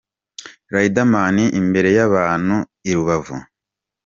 Riderman 0.75 1.37
imbere 1.61 1.89
y'abantu 1.97 2.55
be 2.61 2.67
i 2.89 2.91
Rubavu. 2.95 3.37